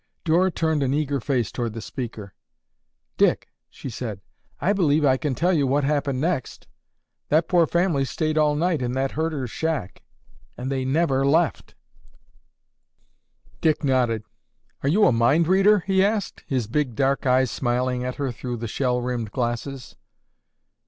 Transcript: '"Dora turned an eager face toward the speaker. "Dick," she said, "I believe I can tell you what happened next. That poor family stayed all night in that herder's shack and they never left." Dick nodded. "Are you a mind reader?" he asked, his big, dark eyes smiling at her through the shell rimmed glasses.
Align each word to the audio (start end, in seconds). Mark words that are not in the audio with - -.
'"Dora 0.25 0.49
turned 0.49 0.81
an 0.81 0.95
eager 0.95 1.19
face 1.19 1.51
toward 1.51 1.73
the 1.73 1.79
speaker. 1.81 2.33
"Dick," 3.17 3.49
she 3.69 3.87
said, 3.87 4.19
"I 4.59 4.73
believe 4.73 5.05
I 5.05 5.15
can 5.15 5.35
tell 5.35 5.53
you 5.53 5.67
what 5.67 5.83
happened 5.83 6.19
next. 6.19 6.67
That 7.29 7.47
poor 7.47 7.67
family 7.67 8.03
stayed 8.05 8.35
all 8.35 8.55
night 8.55 8.81
in 8.81 8.93
that 8.93 9.11
herder's 9.11 9.51
shack 9.51 10.01
and 10.57 10.71
they 10.71 10.85
never 10.85 11.23
left." 11.23 11.75
Dick 13.61 13.83
nodded. 13.83 14.23
"Are 14.81 14.89
you 14.89 15.05
a 15.05 15.11
mind 15.11 15.47
reader?" 15.47 15.81
he 15.85 16.03
asked, 16.03 16.43
his 16.47 16.65
big, 16.65 16.95
dark 16.95 17.27
eyes 17.27 17.51
smiling 17.51 18.03
at 18.03 18.15
her 18.15 18.31
through 18.31 18.57
the 18.57 18.67
shell 18.67 19.01
rimmed 19.03 19.29
glasses. 19.31 19.97